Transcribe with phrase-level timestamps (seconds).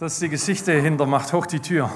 [0.00, 1.88] Das ist die Geschichte hinter Macht hoch die Tür.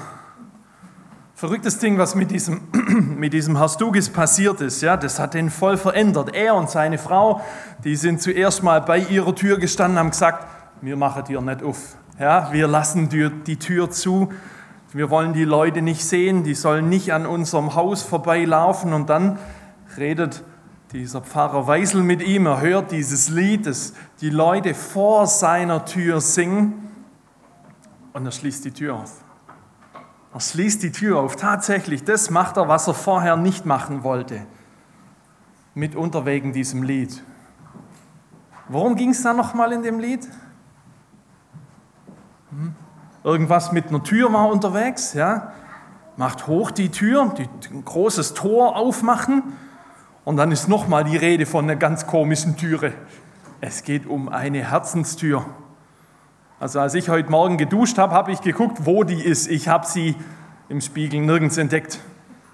[1.35, 2.61] Verrücktes Ding, was mit diesem,
[3.19, 6.33] mit diesem Hastugis passiert ist, ja, das hat ihn voll verändert.
[6.33, 7.41] Er und seine Frau,
[7.83, 10.47] die sind zuerst mal bei ihrer Tür gestanden, haben gesagt,
[10.79, 11.97] wir machen dir nicht auf.
[12.17, 14.31] Ja, wir lassen dir die Tür zu.
[14.93, 18.93] Wir wollen die Leute nicht sehen, die sollen nicht an unserem Haus vorbeilaufen.
[18.93, 19.39] Und dann
[19.97, 20.45] redet
[20.93, 26.21] dieser Pfarrer Weisel mit ihm, er hört dieses Lied, das die Leute vor seiner Tür
[26.21, 26.88] singen.
[28.19, 29.23] Und er schließt die Tür auf.
[30.33, 31.37] Er schließt die Tür auf.
[31.37, 34.45] Tatsächlich, das macht er, was er vorher nicht machen wollte.
[35.73, 37.23] Mitunter wegen diesem Lied.
[38.67, 40.27] Worum ging es da nochmal in dem Lied?
[42.49, 42.75] Hm?
[43.23, 45.53] Irgendwas mit einer Tür war unterwegs, ja?
[46.17, 49.43] Macht hoch die Tür, die, ein großes Tor aufmachen
[50.25, 52.91] und dann ist nochmal die Rede von einer ganz komischen Türe.
[53.61, 55.45] Es geht um eine Herzenstür.
[56.59, 59.47] Also als ich heute Morgen geduscht habe, habe ich geguckt, wo die ist.
[59.47, 60.17] Ich habe sie
[60.67, 62.01] im Spiegel nirgends entdeckt.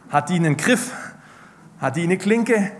[0.09, 0.93] Hat die einen Griff?
[1.79, 2.71] Hat die eine Klinke?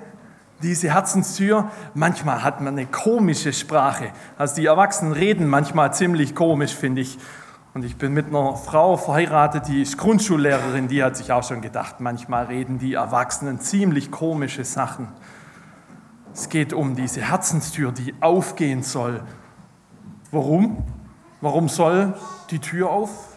[0.61, 1.71] Diese Herzenstür?
[1.95, 4.11] Manchmal hat man eine komische Sprache.
[4.37, 7.17] Also die Erwachsenen reden manchmal ziemlich komisch, finde ich.
[7.73, 11.59] Und ich bin mit einer Frau verheiratet, die ist Grundschullehrerin, die hat sich auch schon
[11.59, 15.07] gedacht, manchmal reden die Erwachsenen ziemlich komische Sachen.
[16.31, 19.23] Es geht um diese Herzenstür, die aufgehen soll.
[20.31, 20.83] Warum?
[21.41, 22.13] Warum soll
[22.49, 23.35] die Tür auf?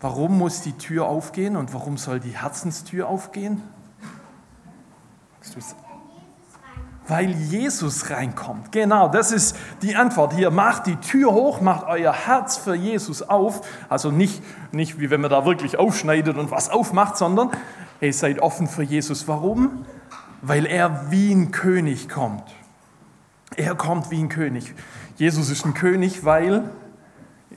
[0.00, 3.62] Warum muss die Tür aufgehen und warum soll die Herzenstür aufgehen?
[7.06, 8.72] Weil Jesus reinkommt.
[8.72, 10.50] Genau, das ist die Antwort hier.
[10.50, 13.66] Macht die Tür hoch, macht euer Herz für Jesus auf.
[13.88, 14.42] Also nicht,
[14.72, 17.50] nicht wie wenn man da wirklich aufschneidet und was aufmacht, sondern
[17.98, 19.28] hey, seid offen für Jesus.
[19.28, 19.84] Warum?
[20.40, 22.44] Weil er wie ein König kommt.
[23.56, 24.72] Er kommt wie ein König.
[25.16, 26.70] Jesus ist ein König, weil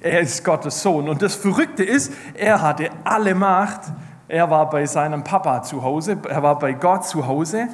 [0.04, 1.10] er ist Gottes Sohn.
[1.10, 3.82] Und das Verrückte ist, er hatte alle Macht.
[4.28, 7.68] Er war bei seinem Papa zu Hause, er war bei Gott zu Hause.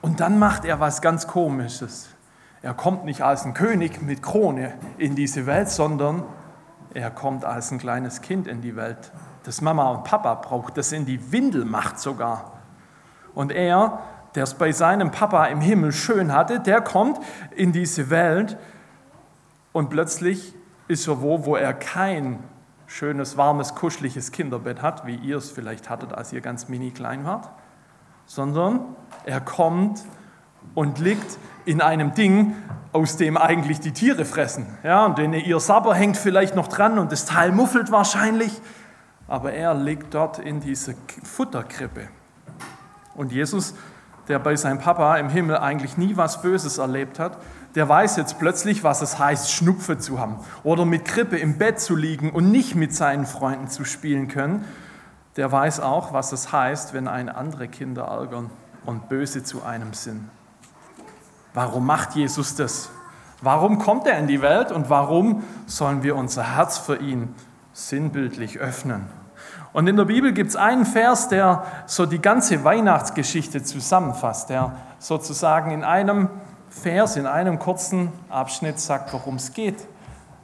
[0.00, 2.10] Und dann macht er was ganz Komisches.
[2.62, 6.22] Er kommt nicht als ein König mit Krone in diese Welt, sondern
[6.92, 9.10] er kommt als ein kleines Kind in die Welt,
[9.44, 12.52] das Mama und Papa braucht, das in die Windel macht sogar.
[13.34, 14.00] Und er,
[14.34, 17.18] der es bei seinem Papa im Himmel schön hatte, der kommt
[17.56, 18.58] in diese Welt
[19.72, 20.54] und plötzlich
[20.90, 22.40] ist er wo, wo er kein
[22.88, 27.24] schönes, warmes, kuscheliges Kinderbett hat, wie ihr es vielleicht hattet, als ihr ganz mini klein
[27.24, 27.48] wart,
[28.26, 28.80] sondern
[29.24, 30.02] er kommt
[30.74, 32.56] und liegt in einem Ding,
[32.92, 34.66] aus dem eigentlich die Tiere fressen.
[34.82, 38.60] Ja, und denn ihr Sabber hängt vielleicht noch dran und das Teil muffelt wahrscheinlich,
[39.28, 42.08] aber er liegt dort in dieser Futterkrippe.
[43.14, 43.74] Und Jesus,
[44.26, 47.38] der bei seinem Papa im Himmel eigentlich nie was Böses erlebt hat,
[47.74, 51.80] der weiß jetzt plötzlich, was es heißt, Schnupfe zu haben oder mit Krippe im Bett
[51.80, 54.64] zu liegen und nicht mit seinen Freunden zu spielen können.
[55.36, 58.50] Der weiß auch, was es heißt, wenn eine andere Kinder ärgern
[58.84, 60.28] und böse zu einem sind.
[61.54, 62.90] Warum macht Jesus das?
[63.42, 67.34] Warum kommt er in die Welt und warum sollen wir unser Herz für ihn
[67.72, 69.06] sinnbildlich öffnen?
[69.72, 74.76] Und in der Bibel gibt es einen Vers, der so die ganze Weihnachtsgeschichte zusammenfasst, der
[74.98, 76.28] sozusagen in einem
[76.70, 79.86] Vers in einem kurzen Abschnitt sagt, worum es geht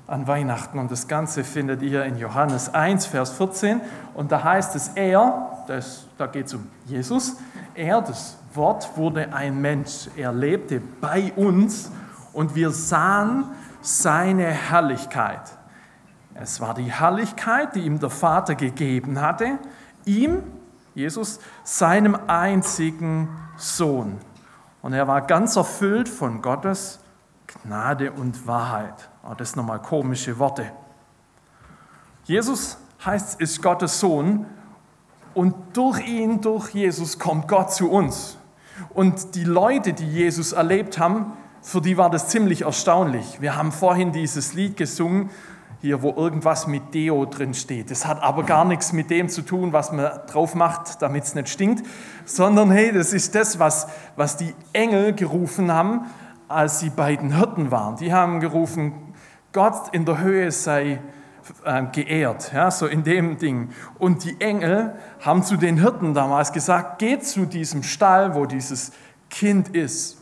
[0.06, 0.78] an Weihnachten.
[0.78, 3.80] Und das Ganze findet ihr in Johannes 1, Vers 14.
[4.14, 7.36] Und da heißt es, er, das, da geht es um Jesus,
[7.74, 10.08] er, das Wort, wurde ein Mensch.
[10.16, 11.90] Er lebte bei uns
[12.32, 13.44] und wir sahen
[13.80, 15.42] seine Herrlichkeit.
[16.34, 19.58] Es war die Herrlichkeit, die ihm der Vater gegeben hatte,
[20.04, 20.42] ihm,
[20.94, 24.18] Jesus, seinem einzigen Sohn.
[24.86, 27.00] Und er war ganz erfüllt von Gottes
[27.64, 29.10] Gnade und Wahrheit.
[29.28, 30.70] Oh, das sind nochmal komische Worte.
[32.22, 34.46] Jesus heißt, ist Gottes Sohn
[35.34, 38.38] und durch ihn, durch Jesus kommt Gott zu uns.
[38.90, 41.32] Und die Leute, die Jesus erlebt haben,
[41.62, 43.40] für die war das ziemlich erstaunlich.
[43.40, 45.30] Wir haben vorhin dieses Lied gesungen,
[45.86, 47.92] hier, wo irgendwas mit Deo drin steht.
[47.92, 51.36] Das hat aber gar nichts mit dem zu tun, was man drauf macht, damit es
[51.36, 51.86] nicht stinkt,
[52.24, 56.06] sondern hey, das ist das, was, was die Engel gerufen haben,
[56.48, 57.94] als sie bei den Hirten waren.
[57.96, 59.14] Die haben gerufen,
[59.52, 61.00] Gott in der Höhe sei
[61.64, 63.70] äh, geehrt, ja, so in dem Ding.
[64.00, 68.90] Und die Engel haben zu den Hirten damals gesagt, geht zu diesem Stall, wo dieses
[69.30, 70.20] Kind ist.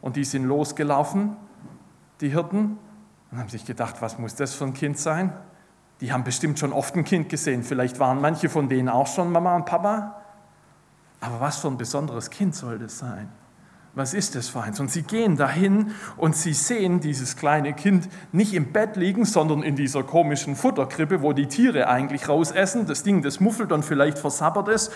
[0.00, 1.36] Und die sind losgelaufen,
[2.20, 2.78] die Hirten,
[3.30, 5.32] und haben sich gedacht, was muss das für ein Kind sein?
[6.00, 7.62] Die haben bestimmt schon oft ein Kind gesehen.
[7.62, 10.20] Vielleicht waren manche von denen auch schon Mama und Papa.
[11.20, 13.28] Aber was für ein besonderes Kind soll das sein?
[13.94, 14.78] Was ist das für eins?
[14.80, 19.62] Und sie gehen dahin und sie sehen dieses kleine Kind nicht im Bett liegen, sondern
[19.62, 22.86] in dieser komischen Futterkrippe, wo die Tiere eigentlich rausessen.
[22.86, 24.92] Das Ding, das muffelt und vielleicht versabbert ist.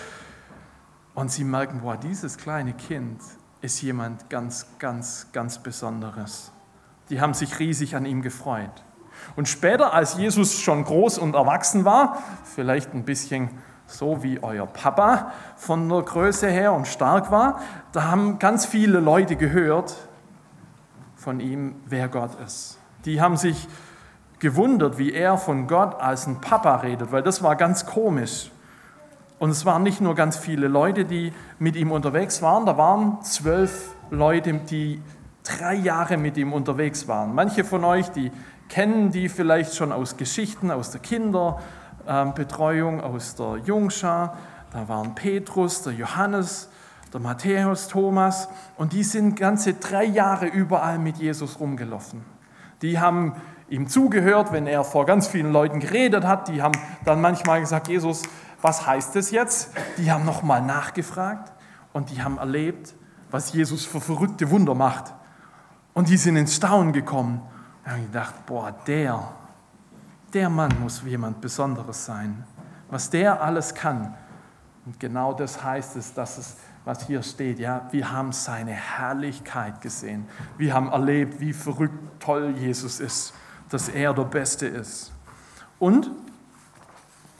[1.13, 3.21] Und sie merken, boah, dieses kleine Kind
[3.61, 6.51] ist jemand ganz, ganz, ganz Besonderes.
[7.09, 8.83] Die haben sich riesig an ihm gefreut.
[9.35, 13.49] Und später, als Jesus schon groß und erwachsen war, vielleicht ein bisschen
[13.87, 17.59] so wie euer Papa von der Größe her und stark war,
[17.91, 19.95] da haben ganz viele Leute gehört
[21.15, 22.79] von ihm, wer Gott ist.
[23.05, 23.67] Die haben sich
[24.39, 28.51] gewundert, wie er von Gott als ein Papa redet, weil das war ganz komisch.
[29.37, 33.21] Und es waren nicht nur ganz viele Leute, die mit ihm unterwegs waren, da waren
[33.21, 35.01] zwölf Leute, die
[35.45, 37.33] drei Jahre mit ihm unterwegs waren.
[37.33, 38.31] Manche von euch, die
[38.67, 41.61] kennen die vielleicht schon aus Geschichten, aus der Kinder,
[42.07, 42.33] ähm,
[43.01, 44.37] aus der Jungschar.
[44.71, 46.69] Da waren Petrus, der Johannes,
[47.13, 52.25] der Matthäus, Thomas und die sind ganze drei Jahre überall mit Jesus rumgelaufen.
[52.81, 53.35] Die haben
[53.69, 56.49] ihm zugehört, wenn er vor ganz vielen Leuten geredet hat.
[56.49, 58.23] Die haben dann manchmal gesagt, Jesus,
[58.61, 59.71] was heißt das jetzt?
[59.97, 61.53] Die haben nochmal nachgefragt
[61.93, 62.95] und die haben erlebt,
[63.31, 65.13] was Jesus für verrückte Wunder macht.
[65.95, 67.41] Und die sind ins Staunen gekommen.
[67.83, 69.33] Da haben gedacht, boah, der,
[70.31, 72.43] der Mann muss jemand Besonderes sein.
[72.91, 74.13] Was der alles kann.
[74.85, 79.81] Und genau das heißt es, dass es, was hier steht, ja, wir haben seine Herrlichkeit
[79.81, 80.27] gesehen.
[80.59, 83.33] Wir haben erlebt, wie verrückt toll Jesus ist,
[83.69, 85.11] dass er der Beste ist.
[85.79, 86.11] Und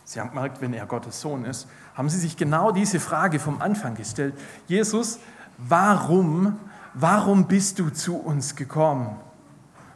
[0.05, 3.61] Sie haben gemerkt, wenn er Gottes Sohn ist, haben sie sich genau diese Frage vom
[3.61, 4.35] Anfang gestellt.
[4.67, 5.19] Jesus,
[5.57, 6.59] warum,
[6.95, 9.17] warum bist du zu uns gekommen?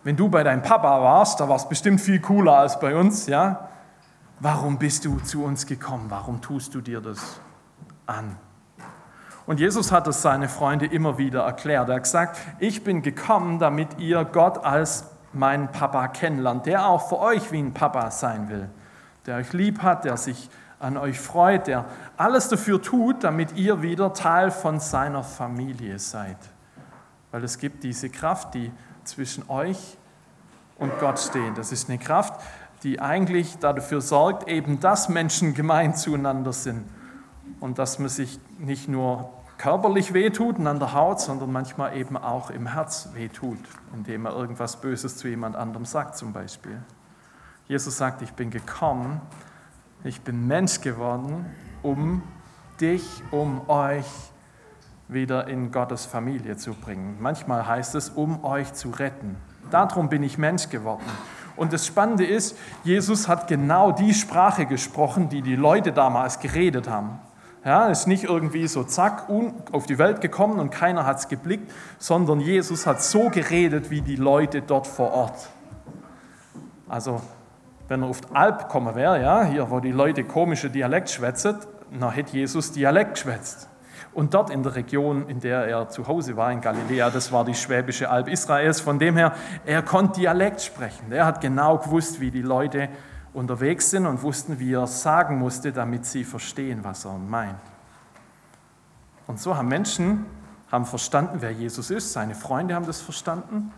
[0.04, 3.28] Wenn du bei deinem Papa warst, da war es bestimmt viel cooler als bei uns,
[3.28, 3.70] ja?
[4.40, 6.06] Warum bist du zu uns gekommen?
[6.10, 7.42] Warum tust du dir das
[8.06, 8.38] an?
[9.46, 11.90] Und Jesus hat es seine Freunde immer wieder erklärt.
[11.90, 17.10] Er hat gesagt, ich bin gekommen, damit ihr Gott als meinen Papa kennenlernt, der auch
[17.10, 18.70] für euch wie ein Papa sein will,
[19.26, 20.50] der euch lieb hat, der sich
[20.80, 21.86] an euch freut, der
[22.16, 26.38] alles dafür tut, damit ihr wieder Teil von seiner Familie seid.
[27.32, 28.72] Weil es gibt diese Kraft, die
[29.04, 29.98] zwischen euch
[30.78, 31.58] und Gott steht.
[31.58, 32.42] Das ist eine Kraft,
[32.84, 36.86] die eigentlich dafür sorgt, eben, dass Menschen gemein zueinander sind
[37.60, 42.16] und dass man sich nicht nur körperlich wehtut und an der Haut, sondern manchmal eben
[42.16, 43.60] auch im Herz wehtut,
[43.94, 46.82] indem er irgendwas Böses zu jemand anderem sagt zum Beispiel.
[47.68, 49.22] Jesus sagt, ich bin gekommen,
[50.04, 51.46] ich bin Mensch geworden,
[51.84, 52.24] um
[52.80, 54.06] dich, um euch
[55.10, 57.18] wieder in Gottes Familie zu bringen.
[57.20, 59.36] Manchmal heißt es, um euch zu retten.
[59.72, 61.04] Darum bin ich Mensch geworden.
[61.56, 66.88] Und das Spannende ist, Jesus hat genau die Sprache gesprochen, die die Leute damals geredet
[66.88, 67.20] haben.
[67.66, 69.28] Ja, ist nicht irgendwie so zack
[69.72, 74.02] auf die Welt gekommen und keiner hat es geblickt, sondern Jesus hat so geredet wie
[74.02, 75.50] die Leute dort vor Ort.
[76.88, 77.22] Also,
[77.90, 81.58] wenn er auf die Alp gekommen wäre, ja, hier, wo die Leute komische Dialekt schwätzen,
[82.00, 83.68] dann hätte Jesus Dialekt geschwätzt.
[84.14, 87.46] Und dort in der Region, in der er zu Hause war, in Galiläa, das war
[87.46, 89.34] die schwäbische Alb Israels, von dem her,
[89.66, 91.12] er konnte Dialekt sprechen.
[91.12, 92.90] Er hat genau gewusst, wie die Leute
[93.34, 97.60] unterwegs sind und wussten, wie er sagen musste, damit sie verstehen, was er meint.
[99.28, 100.26] Und so haben Menschen
[100.72, 102.14] haben verstanden, wer Jesus ist.
[102.14, 103.72] Seine Freunde haben das verstanden.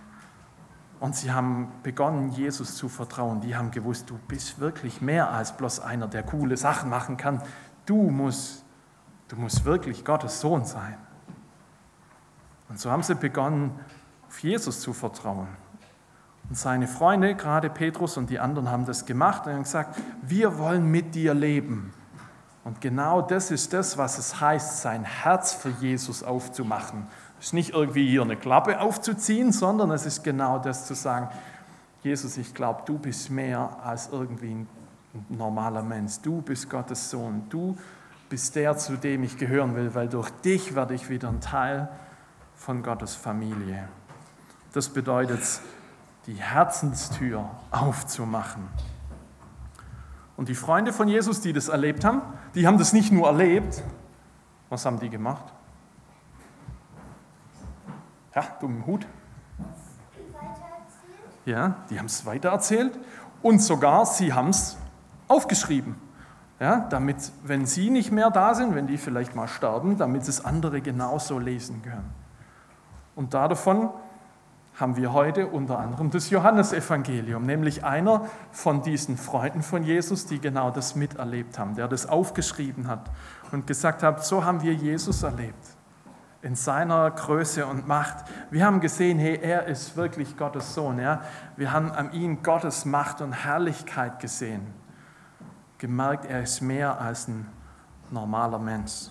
[0.99, 3.41] Und sie haben begonnen, Jesus zu vertrauen.
[3.41, 7.41] Die haben gewusst, du bist wirklich mehr als bloß einer, der coole Sachen machen kann.
[7.85, 8.63] Du musst
[9.31, 10.97] Du musst wirklich Gottes Sohn sein.
[12.67, 13.71] Und so haben sie begonnen,
[14.27, 15.47] auf Jesus zu vertrauen.
[16.49, 20.59] Und seine Freunde, gerade Petrus und die anderen, haben das gemacht und haben gesagt, wir
[20.59, 21.93] wollen mit dir leben.
[22.65, 27.07] Und genau das ist das, was es heißt, sein Herz für Jesus aufzumachen.
[27.39, 31.29] Es ist nicht irgendwie hier eine Klappe aufzuziehen, sondern es ist genau das zu sagen,
[32.03, 34.67] Jesus, ich glaube, du bist mehr als irgendwie ein
[35.29, 36.19] normaler Mensch.
[36.21, 37.43] Du bist Gottes Sohn.
[37.47, 38.00] Du bist
[38.55, 41.89] der, zu dem ich gehören will, weil durch dich werde ich wieder ein Teil
[42.55, 43.87] von Gottes Familie.
[44.73, 45.41] Das bedeutet,
[46.27, 48.67] die Herzenstür aufzumachen.
[50.37, 52.21] Und die Freunde von Jesus, die das erlebt haben,
[52.55, 53.83] die haben das nicht nur erlebt,
[54.69, 55.51] was haben die gemacht?
[58.33, 59.07] Ja, du mit dem Hut.
[61.45, 62.97] Ja, die haben es weitererzählt
[63.41, 64.77] und sogar sie haben es
[65.27, 66.10] aufgeschrieben
[66.61, 70.45] ja, damit, wenn sie nicht mehr da sind, wenn die vielleicht mal sterben, damit es
[70.45, 72.13] andere genauso lesen können.
[73.15, 73.89] Und davon
[74.79, 80.39] haben wir heute unter anderem das Johannesevangelium, nämlich einer von diesen Freunden von Jesus, die
[80.39, 83.09] genau das miterlebt haben, der das aufgeschrieben hat
[83.51, 85.65] und gesagt hat, so haben wir Jesus erlebt.
[86.43, 88.25] in seiner Größe und Macht.
[88.49, 90.99] Wir haben gesehen, hey, er ist wirklich Gottes Sohn.
[90.99, 91.21] Ja?
[91.55, 94.80] Wir haben an ihm Gottes Macht und Herrlichkeit gesehen.
[95.81, 97.47] Gemerkt, er ist mehr als ein
[98.11, 99.09] normaler Mensch.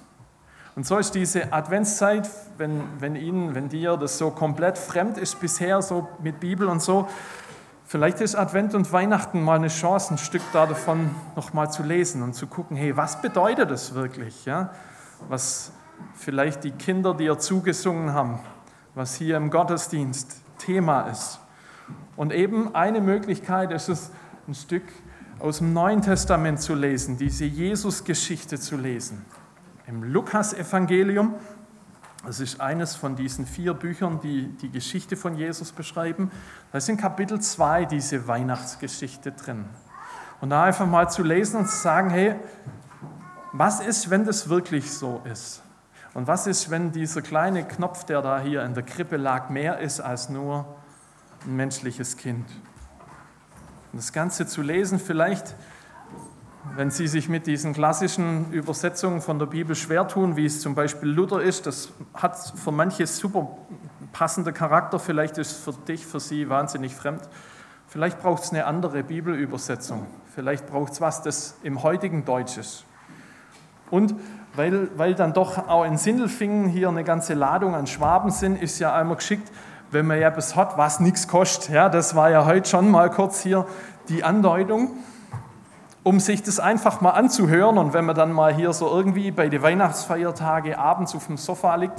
[0.77, 5.41] Und so ist diese Adventszeit, wenn, wenn Ihnen, wenn dir das so komplett fremd ist
[5.41, 7.09] bisher, so mit Bibel und so,
[7.87, 12.35] vielleicht ist Advent und Weihnachten mal eine Chance, ein Stück davon nochmal zu lesen und
[12.35, 14.45] zu gucken, hey, was bedeutet das wirklich?
[14.45, 14.71] Ja?
[15.29, 15.73] Was
[16.15, 18.39] vielleicht die Kinder dir zugesungen haben,
[18.95, 21.41] was hier im Gottesdienst Thema ist.
[22.15, 24.13] Und eben eine Möglichkeit ist es,
[24.47, 24.85] ein Stück
[25.41, 29.25] aus dem Neuen Testament zu lesen, diese Jesus-Geschichte zu lesen.
[29.87, 31.35] Im Lukas-Evangelium,
[32.27, 36.31] das ist eines von diesen vier Büchern, die die Geschichte von Jesus beschreiben,
[36.71, 39.65] da ist in Kapitel 2 diese Weihnachtsgeschichte drin.
[40.43, 42.37] Und da einfach mal zu lesen und zu sagen, hey,
[43.53, 45.63] was ist, wenn das wirklich so ist?
[46.13, 49.79] Und was ist, wenn dieser kleine Knopf, der da hier in der Krippe lag, mehr
[49.79, 50.67] ist als nur
[51.47, 52.47] ein menschliches Kind?
[53.93, 55.57] Das Ganze zu lesen, vielleicht,
[56.77, 60.77] wenn Sie sich mit diesen klassischen Übersetzungen von der Bibel schwer tun, wie es zum
[60.77, 63.49] Beispiel Luther ist, das hat für manche super
[64.13, 67.29] passender Charakter, vielleicht ist es für dich, für Sie wahnsinnig fremd.
[67.89, 70.07] Vielleicht braucht es eine andere Bibelübersetzung.
[70.33, 72.85] Vielleicht braucht es was, das im heutigen Deutsch ist.
[73.91, 74.15] Und
[74.55, 78.79] weil, weil dann doch auch in Sindelfingen hier eine ganze Ladung an Schwaben sind, ist
[78.79, 79.51] ja einmal geschickt,
[79.91, 81.75] wenn man ja was hat, was nichts kostet.
[81.75, 83.67] Ja, das war ja heute schon mal kurz hier
[84.09, 84.91] die Andeutung,
[86.03, 87.79] um sich das einfach mal anzuhören.
[87.79, 91.75] Und wenn man dann mal hier so irgendwie bei den Weihnachtsfeiertagen abends auf dem Sofa
[91.75, 91.99] liegt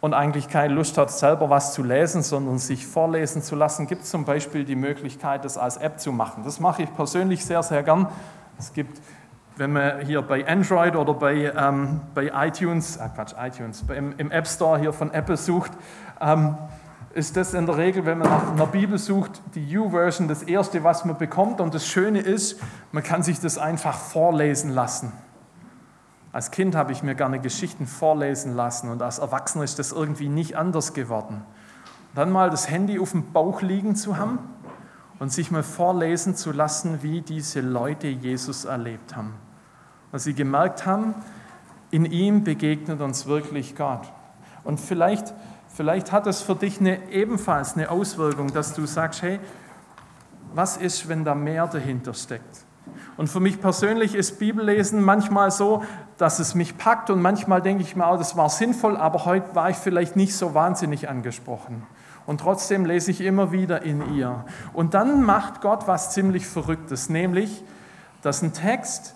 [0.00, 4.02] und eigentlich keine Lust hat, selber was zu lesen, sondern sich vorlesen zu lassen, gibt
[4.02, 6.44] es zum Beispiel die Möglichkeit, das als App zu machen.
[6.44, 8.08] Das mache ich persönlich sehr, sehr gern.
[8.58, 9.00] Es gibt
[9.56, 14.30] wenn man hier bei Android oder bei, ähm, bei iTunes, äh Quatsch, iTunes, im, im,
[14.30, 15.72] App Store hier von Apple sucht,
[16.20, 16.56] ähm,
[17.14, 20.84] ist das in der Regel, wenn man nach einer Bibel sucht, die U-Version das erste,
[20.84, 21.60] was man bekommt.
[21.60, 22.60] Und das Schöne ist,
[22.92, 25.12] man kann sich das einfach vorlesen lassen.
[26.32, 30.28] Als Kind habe ich mir gerne Geschichten vorlesen lassen und als Erwachsener ist das irgendwie
[30.28, 31.42] nicht anders geworden.
[32.14, 34.38] dann mal das Handy auf dem Bauch liegen zu haben
[35.18, 39.34] und sich mal vorlesen zu lassen, wie diese Leute Jesus erlebt haben
[40.16, 41.14] weil sie gemerkt haben,
[41.90, 44.12] in ihm begegnet uns wirklich Gott.
[44.64, 45.34] Und vielleicht,
[45.76, 49.38] vielleicht hat es für dich eine, ebenfalls eine Auswirkung, dass du sagst, hey,
[50.54, 52.64] was ist, wenn da mehr dahinter steckt?
[53.16, 55.82] Und für mich persönlich ist Bibellesen manchmal so,
[56.18, 59.54] dass es mich packt und manchmal denke ich mir auch, das war sinnvoll, aber heute
[59.54, 61.86] war ich vielleicht nicht so wahnsinnig angesprochen.
[62.26, 64.44] Und trotzdem lese ich immer wieder in ihr.
[64.72, 67.62] Und dann macht Gott was ziemlich Verrücktes, nämlich,
[68.22, 69.14] dass ein Text,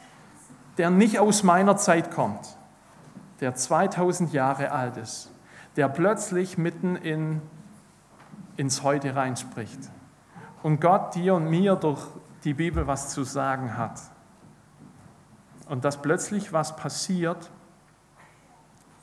[0.78, 2.56] der nicht aus meiner Zeit kommt,
[3.40, 5.29] der 2000 Jahre alt ist,
[5.76, 7.40] der plötzlich mitten in,
[8.56, 9.90] ins Heute reinspricht
[10.62, 12.02] und Gott dir und mir durch
[12.44, 14.00] die Bibel was zu sagen hat.
[15.68, 17.50] Und dass plötzlich was passiert,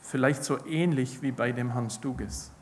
[0.02, 2.52] vielleicht so ähnlich wie bei dem Hans Duges.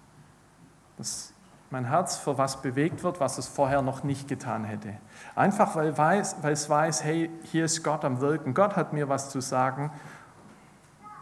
[0.96, 1.32] Das
[1.70, 4.94] mein Herz für was bewegt wird, was es vorher noch nicht getan hätte.
[5.34, 8.54] Einfach weil, weiß, weil es weiß, hey, hier ist Gott am Wirken.
[8.54, 9.90] Gott hat mir was zu sagen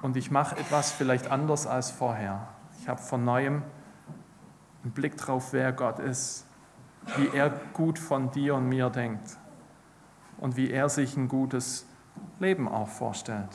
[0.02, 2.46] und ich mache etwas vielleicht anders als vorher.
[2.84, 3.62] Ich habe von neuem
[4.82, 6.44] einen Blick drauf, wer Gott ist,
[7.16, 9.38] wie er gut von dir und mir denkt
[10.36, 11.86] und wie er sich ein gutes
[12.40, 13.48] Leben auch vorstellt.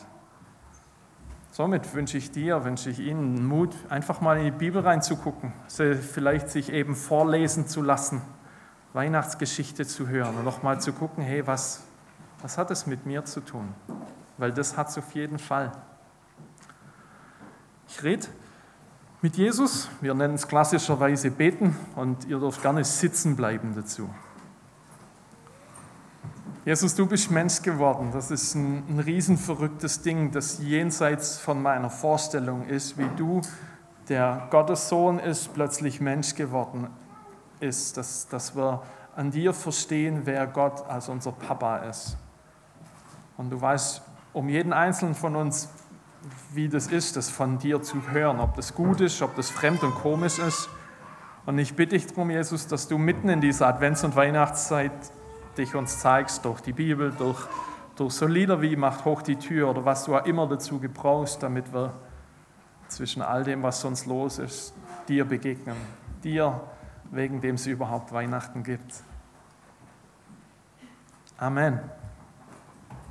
[1.52, 6.50] Somit wünsche ich dir, wünsche ich Ihnen Mut, einfach mal in die Bibel reinzugucken, vielleicht
[6.50, 8.24] sich eben vorlesen zu lassen,
[8.94, 11.84] Weihnachtsgeschichte zu hören und nochmal zu gucken, hey, was,
[12.42, 13.76] was hat es mit mir zu tun?
[14.40, 15.72] Weil das hat es auf jeden Fall.
[17.88, 18.26] Ich rede
[19.22, 24.10] mit Jesus, wir nennen es klassischerweise beten und ihr dürft gerne sitzen bleiben dazu.
[26.66, 28.12] Jesus, du bist Mensch geworden.
[28.14, 33.42] Das ist ein, ein riesenverrücktes Ding, das jenseits von meiner Vorstellung ist, wie du,
[34.08, 36.88] der Gottes Sohn ist, plötzlich Mensch geworden
[37.60, 37.98] ist.
[37.98, 38.84] Dass, dass wir
[39.16, 42.18] an dir verstehen, wer Gott als unser Papa ist.
[43.38, 44.02] Und du weißt
[44.34, 45.70] um jeden Einzelnen von uns,
[46.54, 49.84] wie das ist, das von dir zu hören, ob das gut ist, ob das fremd
[49.84, 50.70] und komisch ist.
[51.46, 54.92] Und ich bitte dich darum, Jesus, dass du mitten in dieser Advents- und Weihnachtszeit
[55.58, 57.40] dich uns zeigst durch die Bibel, durch,
[57.96, 61.42] durch so Lieder wie Macht hoch die Tür oder was du auch immer dazu gebrauchst,
[61.44, 61.94] damit wir
[62.88, 64.74] zwischen all dem, was sonst los ist,
[65.08, 65.76] dir begegnen.
[66.24, 66.62] Dir,
[67.12, 68.94] wegen dem es überhaupt Weihnachten gibt.
[71.38, 71.80] Amen.